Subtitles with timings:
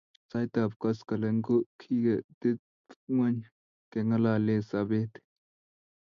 [0.29, 3.37] Sait ap koskoling ko kogitepng'ony
[3.91, 5.11] keng'alale sobet